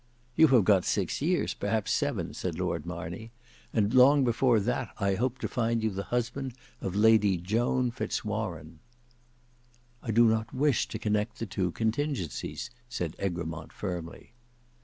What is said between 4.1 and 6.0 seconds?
before that I hope to find you